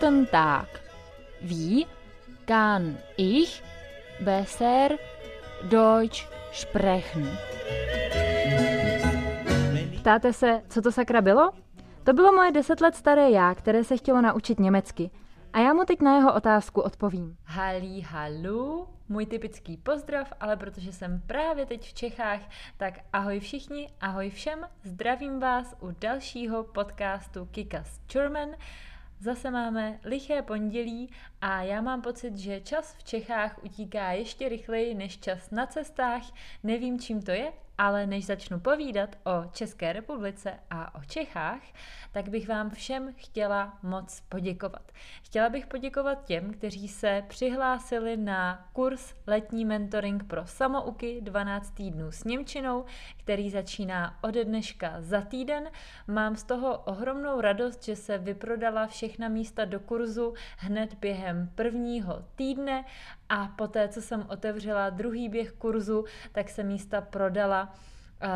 [0.00, 0.68] Guten Tag.
[1.42, 1.86] Wie
[2.46, 3.62] kann ich
[4.20, 4.96] besser
[5.68, 7.28] Deutsch sprechen?
[10.00, 11.50] Ptáte se, co to sakra bylo?
[12.04, 15.10] To bylo moje deset let staré já, které se chtělo naučit německy.
[15.52, 17.36] A já mu teď na jeho otázku odpovím.
[17.44, 22.40] Halí, halu, můj typický pozdrav, ale protože jsem právě teď v Čechách,
[22.76, 28.50] tak ahoj všichni, ahoj všem, zdravím vás u dalšího podcastu Kikas German.
[29.22, 31.10] Zase máme liché pondělí
[31.40, 36.22] a já mám pocit, že čas v Čechách utíká ještě rychleji než čas na cestách.
[36.62, 41.62] Nevím, čím to je, ale než začnu povídat o České republice a o Čechách,
[42.12, 44.92] tak bych vám všem chtěla moc poděkovat.
[45.22, 52.12] Chtěla bych poděkovat těm, kteří se přihlásili na kurz Letní mentoring pro samouky 12 týdnů
[52.12, 52.84] s Němčinou,
[53.16, 55.70] který začíná ode dneška za týden.
[56.06, 62.24] Mám z toho ohromnou radost, že se vyprodala všechna místa do kurzu hned během prvního
[62.36, 62.84] týdne
[63.30, 67.74] a poté, co jsem otevřela druhý běh kurzu, tak se místa prodala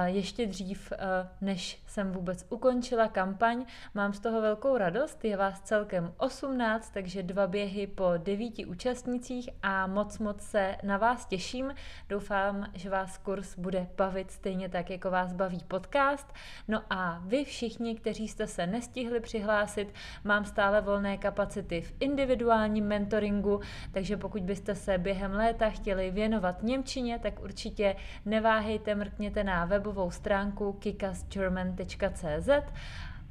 [0.04, 0.92] ještě dřív,
[1.40, 3.64] než jsem vůbec ukončila kampaň.
[3.94, 9.50] Mám z toho velkou radost, je vás celkem 18, takže dva běhy po devíti účastnicích
[9.62, 11.74] a moc moc se na vás těším.
[12.08, 16.32] Doufám, že vás kurz bude bavit stejně tak, jako vás baví podcast.
[16.68, 22.86] No a vy všichni, kteří jste se nestihli přihlásit, mám stále volné kapacity v individuálním
[22.86, 23.60] mentoringu,
[23.92, 30.10] takže pokud byste se během léta chtěli věnovat Němčině, tak určitě neváhejte, mrkněte na webovou
[30.10, 32.48] stránku kikasgerman.cz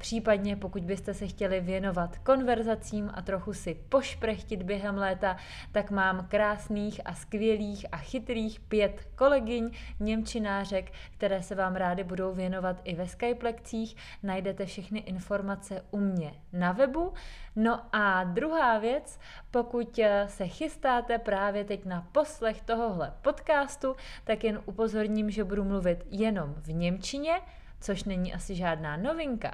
[0.04, 5.36] Případně pokud byste se chtěli věnovat konverzacím a trochu si pošprechtit během léta,
[5.72, 12.32] tak mám krásných a skvělých a chytrých pět kolegyň, němčinářek, které se vám rády budou
[12.32, 13.96] věnovat i ve Skype lekcích.
[14.22, 17.12] Najdete všechny informace u mě na webu.
[17.56, 19.18] No a druhá věc,
[19.50, 26.06] pokud se chystáte právě teď na poslech tohohle podcastu, tak jen upozorním, že budu mluvit
[26.10, 27.40] jenom v Němčině,
[27.80, 29.50] což není asi žádná novinka.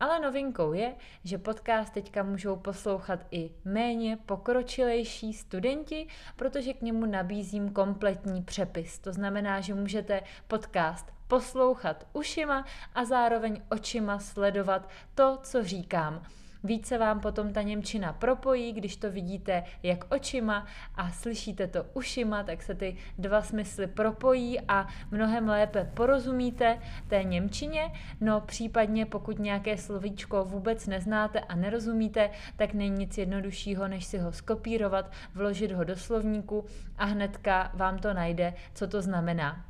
[0.00, 0.94] Ale novinkou je,
[1.24, 8.98] že podcast teďka můžou poslouchat i méně pokročilejší studenti, protože k němu nabízím kompletní přepis.
[8.98, 12.64] To znamená, že můžete podcast poslouchat ušima
[12.94, 16.22] a zároveň očima sledovat to, co říkám.
[16.64, 22.42] Více vám potom ta Němčina propojí, když to vidíte jak očima a slyšíte to ušima,
[22.42, 27.92] tak se ty dva smysly propojí a mnohem lépe porozumíte té Němčině.
[28.20, 34.18] No případně pokud nějaké slovíčko vůbec neznáte a nerozumíte, tak není nic jednoduššího, než si
[34.18, 36.64] ho skopírovat, vložit ho do slovníku
[36.98, 39.67] a hnedka vám to najde, co to znamená.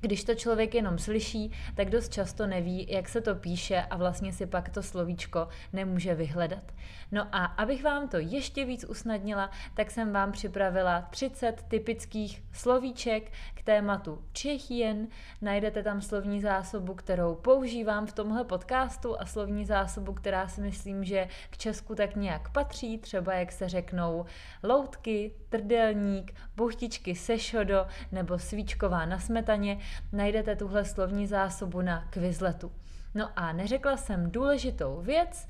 [0.00, 4.32] Když to člověk jenom slyší, tak dost často neví, jak se to píše a vlastně
[4.32, 6.72] si pak to slovíčko nemůže vyhledat.
[7.12, 13.32] No a abych vám to ještě víc usnadnila, tak jsem vám připravila 30 typických slovíček
[13.54, 15.08] k tématu Čechien.
[15.42, 21.04] Najdete tam slovní zásobu, kterou používám v tomhle podcastu a slovní zásobu, která si myslím,
[21.04, 24.24] že k Česku tak nějak patří, třeba jak se řeknou
[24.62, 29.78] loutky, trdelník, buchtičky se šodo nebo svíčková na smetaně,
[30.12, 32.72] najdete tuhle slovní zásobu na Quizletu.
[33.14, 35.48] No a neřekla jsem důležitou věc,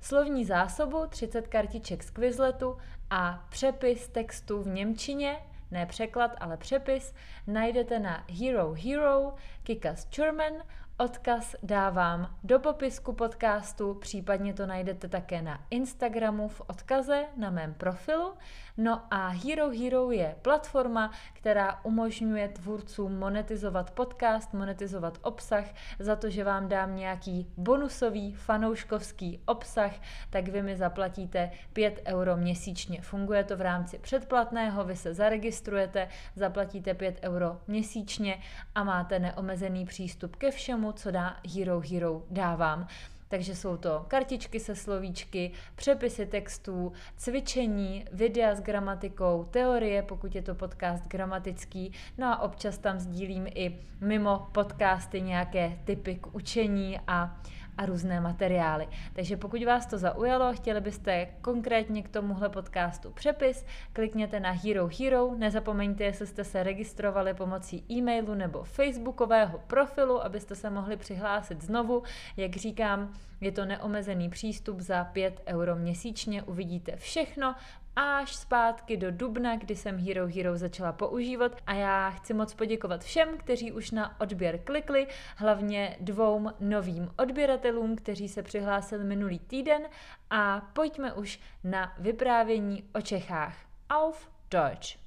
[0.00, 2.78] slovní zásobu 30 kartiček z Quizletu
[3.10, 5.36] a přepis textu v Němčině,
[5.70, 7.14] ne překlad, ale přepis,
[7.46, 10.52] najdete na Hero Hero, Kikas German
[10.98, 17.74] Odkaz dávám do popisku podcastu, případně to najdete také na Instagramu v odkaze na mém
[17.74, 18.32] profilu.
[18.76, 25.64] No a Hero Hero je platforma, která umožňuje tvůrcům monetizovat podcast, monetizovat obsah
[25.98, 29.92] za to, že vám dám nějaký bonusový fanouškovský obsah,
[30.30, 33.02] tak vy mi zaplatíte 5 euro měsíčně.
[33.02, 38.42] Funguje to v rámci předplatného, vy se zaregistrujete, zaplatíte 5 euro měsíčně
[38.74, 42.86] a máte neomezený přístup ke všemu všemu, co dá Hero Hero dávám.
[43.28, 50.42] Takže jsou to kartičky se slovíčky, přepisy textů, cvičení, videa s gramatikou, teorie, pokud je
[50.42, 57.00] to podcast gramatický, no a občas tam sdílím i mimo podcasty nějaké typy k učení
[57.06, 57.40] a
[57.78, 58.88] a různé materiály.
[59.12, 64.88] Takže pokud vás to zaujalo, chtěli byste konkrétně k tomuhle podcastu přepis, klikněte na Hero
[65.00, 71.62] Hero, nezapomeňte, jestli jste se registrovali pomocí e-mailu nebo facebookového profilu, abyste se mohli přihlásit
[71.62, 72.02] znovu.
[72.36, 77.54] Jak říkám, je to neomezený přístup za 5 euro měsíčně, uvidíte všechno,
[77.96, 83.04] až zpátky do dubna, kdy jsem Hero Hero začala používat a já chci moc poděkovat
[83.04, 85.06] všem, kteří už na odběr klikli,
[85.36, 89.82] hlavně dvou novým odběratelům, kteří se přihlásili minulý týden
[90.30, 93.56] a pojďme už na vyprávění o Čechách.
[93.90, 94.98] Auf Deutsch.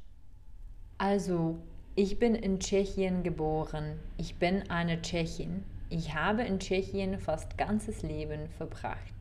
[0.99, 1.55] Also,
[1.95, 3.99] ich bin in Tschechien geboren.
[4.17, 5.63] Ich bin eine Tschechin.
[5.89, 9.16] Ich habe in Tschechien fast ganzes Leben verbracht.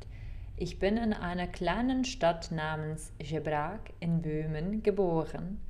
[0.58, 5.60] Ich bin in einer kleinen Stadt namens Žebrák in Böhmen geboren,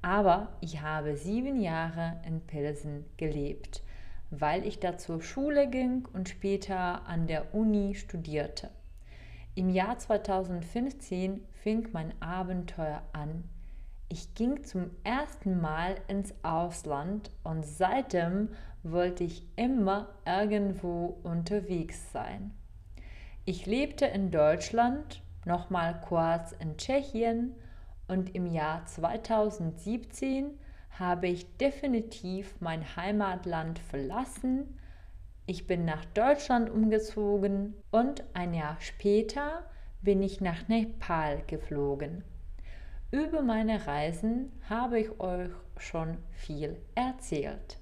[0.00, 3.82] aber ich habe sieben Jahre in Pilsen gelebt,
[4.30, 8.70] weil ich da zur Schule ging und später an der Uni studierte.
[9.56, 13.44] Im Jahr 2015 fing mein Abenteuer an.
[14.08, 18.48] Ich ging zum ersten Mal ins Ausland und seitdem
[18.84, 22.52] wollte ich immer irgendwo unterwegs sein.
[23.46, 27.54] Ich lebte in Deutschland, nochmal kurz in Tschechien
[28.06, 30.58] und im Jahr 2017
[30.98, 34.78] habe ich definitiv mein Heimatland verlassen.
[35.46, 39.64] Ich bin nach Deutschland umgezogen und ein Jahr später
[40.02, 42.22] bin ich nach Nepal geflogen.
[43.10, 47.78] Über meine Reisen habe ich euch schon viel erzählt.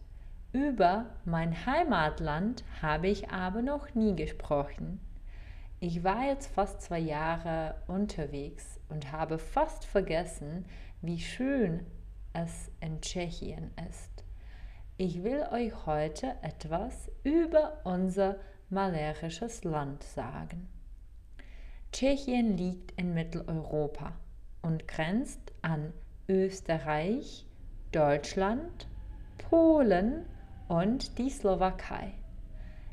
[0.53, 5.01] Über mein Heimatland habe ich aber noch nie gesprochen.
[5.81, 10.65] Ich war jetzt fast zwei Jahre unterwegs und habe fast vergessen,
[11.03, 11.87] wie schön
[12.33, 14.25] es in Tschechien ist.
[14.97, 18.39] Ich will euch heute etwas über unser
[18.71, 20.69] malerisches Land sagen.
[21.93, 24.15] Tschechien liegt in Mitteleuropa
[24.63, 25.93] und grenzt an
[26.29, 27.47] Österreich,
[27.93, 28.89] Deutschland,
[29.49, 30.27] Polen
[30.67, 32.15] und die Slowakei.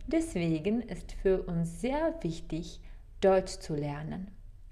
[0.07, 2.79] Deswegen ist für uns sehr wichtig,
[3.21, 4.29] Deutsch zu lernen,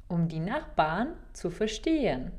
[0.08, 2.32] um die Nachbarn zu verstehen.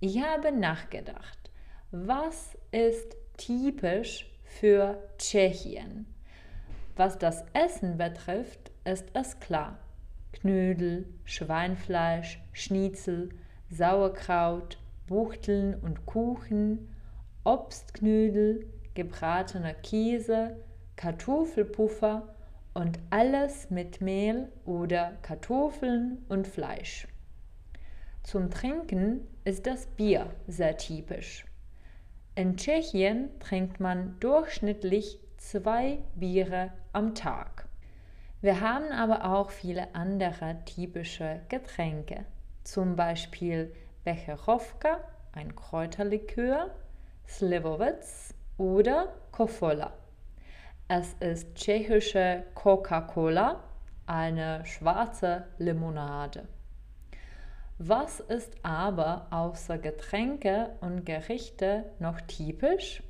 [0.00, 1.50] Ich habe nachgedacht,
[1.90, 6.06] was ist typisch für Tschechien?
[6.96, 9.78] Was das Essen betrifft, ist es klar.
[10.32, 13.30] Knödel, Schweinfleisch, Schnitzel,
[13.70, 16.94] Sauerkraut, Buchteln und Kuchen,
[17.44, 20.56] Obstknödel, gebratener Käse,
[20.96, 22.34] Kartoffelpuffer
[22.74, 27.06] und alles mit Mehl oder Kartoffeln und Fleisch.
[28.22, 31.44] Zum Trinken ist das Bier sehr typisch.
[32.34, 37.68] In Tschechien trinkt man durchschnittlich zwei Biere am Tag.
[38.40, 42.24] Wir haben aber auch viele andere typische Getränke,
[42.64, 43.72] zum Beispiel
[44.04, 45.00] Becherowka,
[45.32, 46.70] ein Kräuterlikör,
[47.26, 49.92] Slivovitz oder Kofola.
[50.86, 53.64] Es ist tschechische Coca-Cola,
[54.04, 56.46] eine schwarze Limonade.
[57.78, 63.02] Was ist aber außer Getränke und Gerichte noch typisch?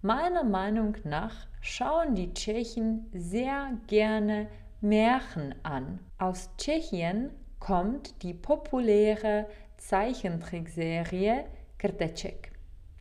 [0.00, 4.46] Meiner Meinung nach schauen die Tschechen sehr gerne
[4.80, 5.98] Märchen an.
[6.18, 11.46] Aus Tschechien kommt die populäre Zeichentrickserie
[11.78, 12.52] Krteček,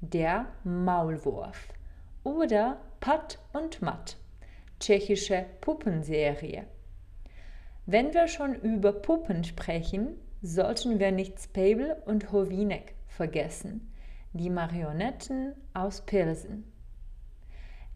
[0.02, 1.68] der Maulwurf
[2.24, 4.18] oder Pat und Matt,
[4.80, 6.66] tschechische Puppenserie.
[7.86, 13.94] Wenn wir schon über Puppen sprechen, sollten wir nicht Spabel und Hovinek vergessen,
[14.34, 16.64] die Marionetten aus Pilsen.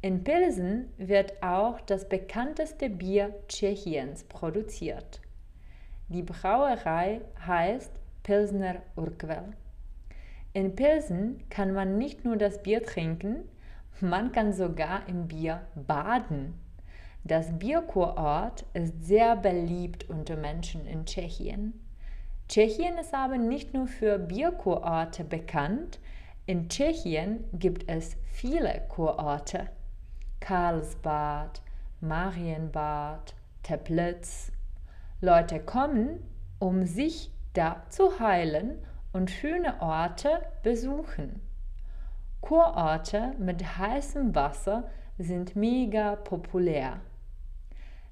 [0.03, 5.21] In Pilsen wird auch das bekannteste Bier Tschechiens produziert.
[6.09, 9.53] Die Brauerei heißt Pilsner Urquell.
[10.53, 13.49] In Pilsen kann man nicht nur das Bier trinken,
[14.01, 16.53] man kann sogar im Bier baden.
[17.23, 21.73] Das Bierkurort ist sehr beliebt unter Menschen in Tschechien.
[22.47, 25.99] Tschechien ist aber nicht nur für Bierkurorte bekannt.
[26.45, 29.67] In Tschechien gibt es viele Kurorte.
[30.39, 31.61] Karlsbad,
[32.01, 34.51] Marienbad, Teplitz.
[35.21, 36.23] Leute kommen,
[36.57, 38.79] um sich da zu heilen
[39.11, 41.41] und schöne Orte besuchen.
[42.41, 47.01] Kurorte mit heißem Wasser sind mega populär.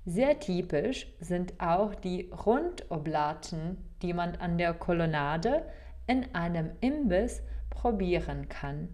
[0.05, 5.65] Sehr typisch sind auch die Rundoblaten, die man an der Kolonnade
[6.07, 8.89] in einem Imbiss probieren kann.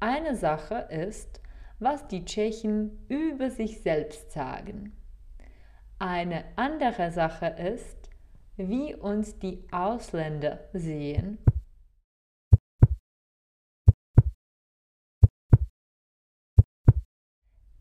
[0.00, 1.40] Eine Sache ist,
[1.78, 4.96] was die Tschechen über sich selbst sagen.
[5.98, 8.10] Eine andere Sache ist,
[8.56, 11.38] wie uns die Ausländer sehen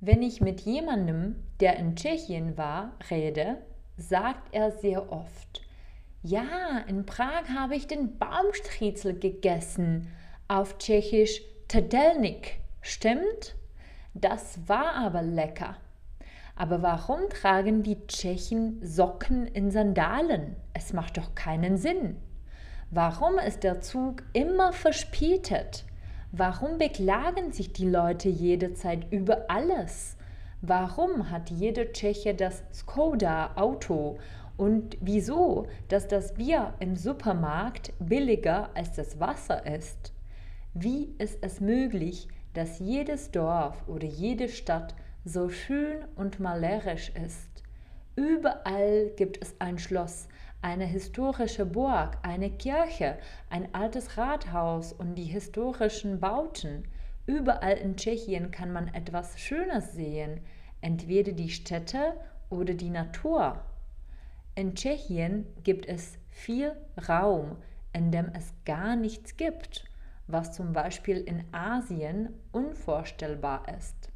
[0.06, 3.60] Wenn ich mit jemandem, der in Tschechien war, rede,
[3.96, 5.62] sagt er sehr oft,
[6.22, 10.10] Ja, in Prag habe ich den Baumstriezel gegessen.
[10.50, 12.60] Auf Tschechisch Tedelnik.
[12.82, 13.56] Stimmt?
[14.14, 15.78] Das war aber lecker.
[16.58, 20.58] Aber warum tragen die Tschechen Socken in Sandalen?
[20.74, 22.18] Es macht doch keinen Sinn.
[22.92, 25.86] Warum ist der Zug immer verspätet?
[26.36, 30.18] Warum beklagen sich die Leute jederzeit über alles?
[30.64, 34.18] Warum hat jeder Tscheche das Skoda-Auto
[34.58, 40.12] und wieso, dass das Bier im Supermarkt billiger als das Wasser ist?
[40.74, 47.62] Wie ist es möglich, dass jedes Dorf oder jede Stadt so schön und malerisch ist?
[48.16, 50.28] Überall gibt es ein Schloss,
[50.64, 53.18] eine historische Burg, eine Kirche,
[53.50, 56.88] ein altes Rathaus und die historischen Bauten.
[57.26, 60.40] Überall in Tschechien kann man etwas Schönes sehen,
[60.80, 62.14] entweder die Städte
[62.50, 63.60] oder die Natur.
[64.56, 66.74] In Tschechien gibt es viel
[67.10, 67.58] Raum,
[67.92, 69.84] in dem es gar nichts gibt,
[70.28, 74.10] was zum Beispiel in Asien unvorstellbar ist.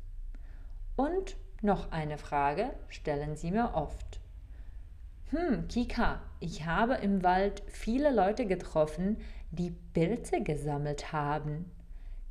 [0.95, 4.21] Und noch eine Frage stellen Sie mir oft.
[5.31, 9.17] Hm, Kika, ich habe im Wald viele Leute getroffen,
[9.51, 11.69] die Pilze gesammelt haben.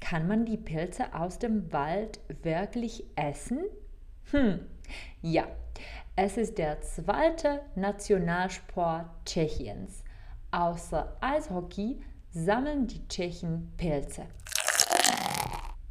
[0.01, 3.65] Kann man die Pilze aus dem Wald wirklich essen?
[4.31, 4.61] Hm,
[5.21, 5.47] ja,
[6.17, 10.03] es ist der zweite Nationalsport Tschechiens.
[10.51, 12.01] Außer Eishockey
[12.31, 14.23] sammeln die Tschechen Pilze.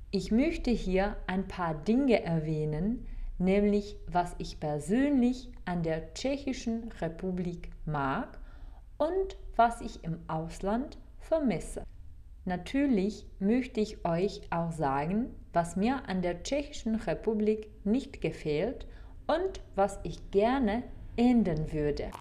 [0.10, 3.06] Ich möchte hier ein paar Dinge erwähnen,
[3.38, 8.40] nämlich was ich persönlich an der Tschechischen Republik mag
[8.98, 11.84] und was ich im Ausland vermisse.
[12.46, 18.86] Natürlich möchte ich euch auch sagen, was mir an der Tschechischen Republik nicht gefällt
[19.26, 20.84] und was ich gerne
[21.18, 22.12] ändern würde.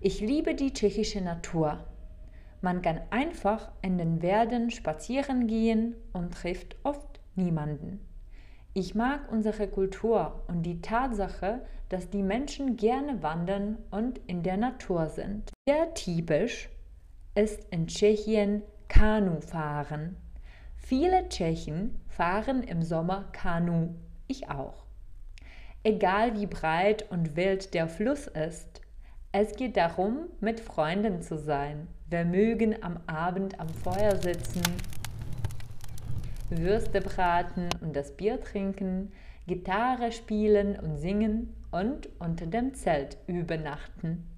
[0.00, 1.86] Ich liebe die tschechische Natur.
[2.60, 8.00] Man kann einfach in den Werden spazieren gehen und trifft oft niemanden.
[8.74, 11.60] Ich mag unsere Kultur und die Tatsache,
[11.90, 15.50] dass die Menschen gerne wandern und in der Natur sind.
[15.68, 16.70] Sehr typisch
[17.34, 20.16] ist in Tschechien Kanu fahren.
[20.74, 23.94] Viele Tschechen fahren im Sommer Kanu,
[24.26, 24.86] ich auch.
[25.84, 28.80] Egal wie breit und wild der Fluss ist,
[29.32, 31.88] es geht darum, mit Freunden zu sein.
[32.08, 34.62] Wir mögen am Abend am Feuer sitzen,
[36.58, 39.12] Würste braten und das Bier trinken,
[39.46, 44.28] Gitarre spielen und singen und unter dem Zelt übernachten.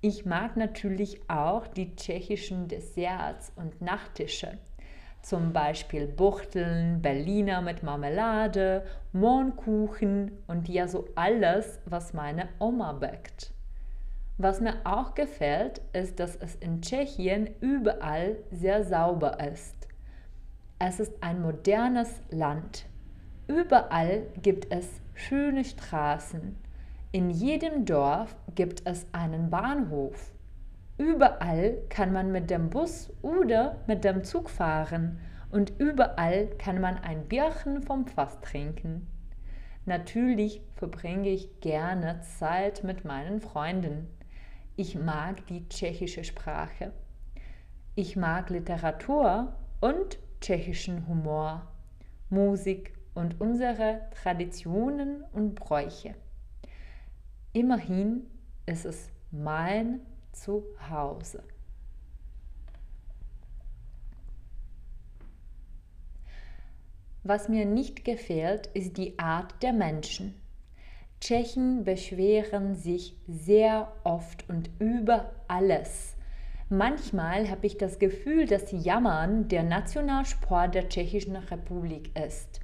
[0.00, 4.58] Ich mag natürlich auch die tschechischen Desserts und Nachtische
[5.22, 13.52] zum Beispiel Buchteln, Berliner mit Marmelade, Mohnkuchen und ja so alles, was meine Oma backt.
[14.38, 19.79] Was mir auch gefällt, ist, dass es in Tschechien überall sehr sauber ist.
[20.82, 22.86] Es ist ein modernes Land.
[23.46, 26.56] Überall gibt es schöne Straßen.
[27.12, 30.32] In jedem Dorf gibt es einen Bahnhof.
[30.96, 35.20] Überall kann man mit dem Bus oder mit dem Zug fahren
[35.50, 39.06] und überall kann man ein Bierchen vom Fass trinken.
[39.84, 44.08] Natürlich verbringe ich gerne Zeit mit meinen Freunden.
[44.76, 46.92] Ich mag die tschechische Sprache.
[47.96, 51.66] Ich mag Literatur und tschechischen Humor,
[52.28, 56.14] Musik und unsere Traditionen und Bräuche.
[57.52, 58.26] Immerhin
[58.66, 60.00] ist es mein
[60.32, 61.42] zu Hause.
[67.22, 70.34] Was mir nicht gefällt, ist die Art der Menschen.
[71.20, 76.16] Tschechen beschweren sich sehr oft und über alles.
[76.72, 82.60] Manchmal habe ich das Gefühl, dass Jammern der Nationalsport der Tschechischen Republik ist.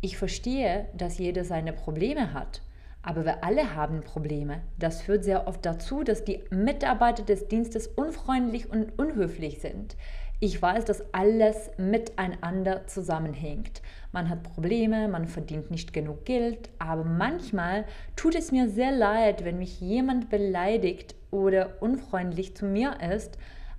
[0.00, 2.62] Ich verstehe, dass jeder seine Probleme hat.
[3.00, 4.62] Aber wir alle haben Probleme.
[4.76, 9.96] Das führt sehr oft dazu, dass die Mitarbeiter des Dienstes unfreundlich und unhöflich sind.
[10.44, 13.80] Ich weiß, dass alles miteinander zusammenhängt.
[14.10, 17.84] Man hat Probleme, man verdient nicht genug Geld, aber manchmal
[18.16, 23.38] tut es mir sehr leid, wenn mich jemand beleidigt oder unfreundlich zu mir ist,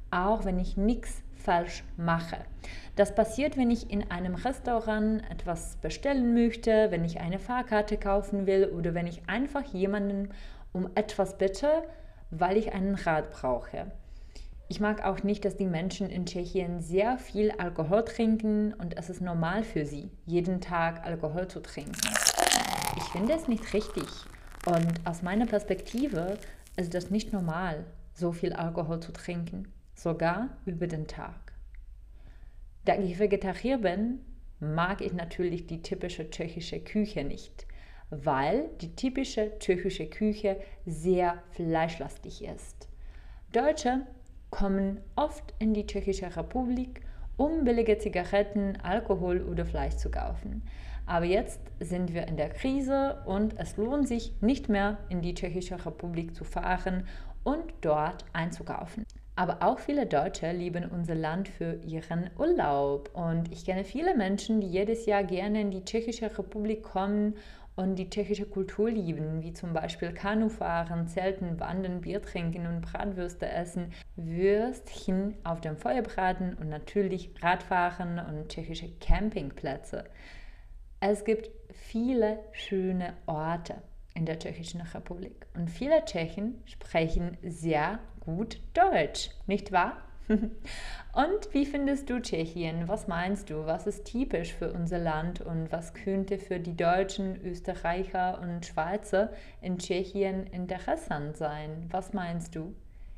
[0.10, 2.38] auch wenn ich nichts falsch mache.
[2.96, 8.48] Das passiert, wenn ich in einem Restaurant etwas bestellen möchte, wenn ich eine Fahrkarte kaufen
[8.48, 10.30] will oder wenn ich einfach jemanden
[10.72, 11.84] um etwas bitte,
[12.32, 13.92] weil ich einen Rat brauche.
[14.74, 19.12] Ich mag auch nicht, dass die Menschen in Tschechien sehr viel Alkohol trinken und es
[19.12, 22.02] ist normal für sie, jeden Tag Alkohol zu trinken.
[22.98, 24.08] Ich finde es nicht richtig
[24.66, 26.40] und aus meiner Perspektive
[26.76, 31.54] ist es nicht normal, so viel Alkohol zu trinken, sogar über den Tag.
[32.86, 34.22] Da ich Vegetarier bin,
[34.60, 37.68] mag ich natürlich die typische tschechische Küche nicht,
[38.10, 42.88] weil die typische tschechische Küche sehr fleischlastig ist.
[43.52, 44.08] Deutsche
[44.54, 47.02] kommen oft in die Tschechische Republik,
[47.38, 50.62] um billige Zigaretten, Alkohol oder Fleisch zu kaufen.
[51.08, 55.34] Aber jetzt sind wir in der Krise und es lohnt sich nicht mehr in die
[55.34, 57.08] Tschechische Republik zu fahren
[57.44, 59.06] und dort einzukaufen.
[59.36, 63.10] Aber auch viele Deutsche lieben unser Land für ihren Urlaub.
[63.16, 67.34] Und ich kenne viele Menschen, die jedes Jahr gerne in die Tschechische Republik kommen
[67.76, 73.50] und die tschechische Kultur lieben, wie zum Beispiel Kanufahren, Zelten, Wandern, Bier trinken und Bratwürste
[73.50, 80.06] essen, Würstchen auf dem Feuer braten und natürlich Radfahren und tschechische Campingplätze.
[81.00, 83.76] Es gibt viele schöne Orte
[84.16, 89.98] in der Tschechischen Republik und viele Tschechen sprechen sehr gut Deutsch, nicht wahr?
[91.14, 92.88] und wie findest du Tschechien?
[92.88, 93.66] Was meinst du?
[93.66, 99.32] Was ist typisch für unser Land und was könnte für die Deutschen, Österreicher und Schweizer
[99.62, 101.88] in Tschechien interessant sein?
[101.92, 102.74] Was meinst du?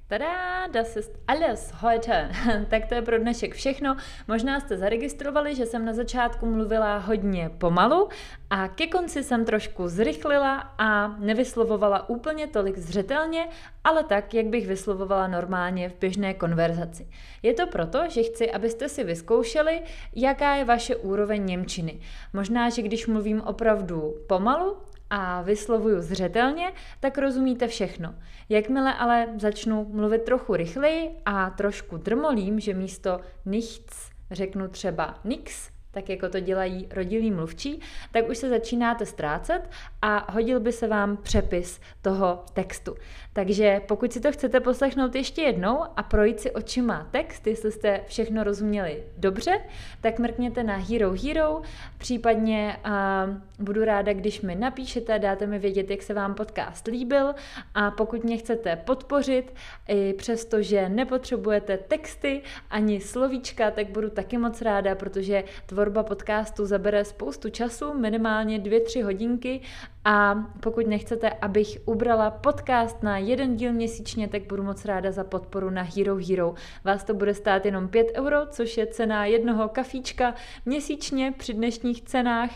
[0.08, 2.30] Tada, das ist alles heute.
[2.70, 3.98] tak to je pro dnešek všechno.
[4.28, 8.10] Možná jste zaregistrovali, že jsem na začátku mluvila hodně pomalu
[8.50, 13.48] a ke konci jsem trošku zrychlila a nevyslovovala úplně tolik zřetelně,
[13.84, 17.08] ale tak, jak bych vyslovovala normálně v běžné konverzaci.
[17.44, 19.82] Je to proto, že chci, abyste si vyzkoušeli,
[20.16, 22.00] jaká je vaše úroveň Němčiny.
[22.34, 24.78] Možná, že když mluvím opravdu pomalu,
[25.18, 28.16] a vyslovuju zřetelně, tak rozumíte všechno.
[28.50, 35.70] Jakmile ale začnu mluvit trochu rychleji a trošku drmolím, že místo nichts řeknu třeba nix,
[35.92, 37.80] tak jako to dělají rodilí mluvčí,
[38.12, 39.70] tak už se začínáte ztrácet
[40.08, 42.96] a hodil by se vám přepis toho textu.
[43.34, 48.02] Takže pokud si to chcete poslechnout ještě jednou a projít si očima text, jestli jste
[48.08, 49.62] všechno rozuměli dobře,
[50.02, 51.62] tak mrkněte na Hero Hero,
[51.98, 57.34] případně uh, budu ráda, když mi napíšete, dáte mi vědět, jak se vám podcast líbil
[57.74, 59.54] a pokud mě chcete podpořit,
[59.88, 66.66] i přesto, že nepotřebujete texty ani slovíčka, tak budu taky moc ráda, protože tvorba podcastu
[66.66, 69.62] zabere spoustu času, minimálně 2-3 hodinky
[70.06, 75.24] a pokud nechcete, abych ubrala podcast na jeden díl měsíčně, tak budu moc ráda za
[75.24, 76.54] podporu na Hero Hero.
[76.84, 80.34] Vás to bude stát jenom 5 euro, což je cena jednoho kafíčka
[80.66, 82.50] měsíčně při dnešních cenách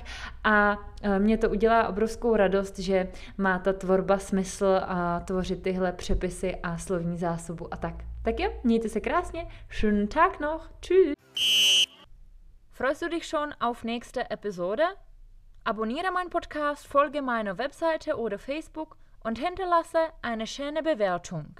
[0.43, 3.07] a e, mě to udělá obrovskou radost, že
[3.37, 7.95] má ta tvorba smysl a tvořit tyhle přepisy a slovní zásobu a tak.
[8.23, 11.13] Tak jo, mějte se krásně, schönen Tag noch, tschüss.
[12.71, 14.83] Freust du dich schon auf nächste Episode?
[15.63, 21.59] Abonniere meinen Podcast, folge meiner Webseite oder Facebook und hinterlasse eine schöne Bewertung.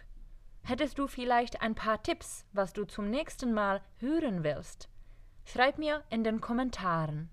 [0.64, 4.90] Hättest du vielleicht ein paar Tipps, was du zum nächsten Mal hören willst?
[5.46, 7.30] Schreib mir in den Kommentaren.